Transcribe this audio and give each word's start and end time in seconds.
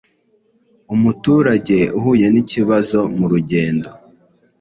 umuturage 0.93 1.77
uhuye 1.97 2.27
n’ikibazo 2.33 2.99
mu 3.17 3.25
rugendo, 3.31 3.89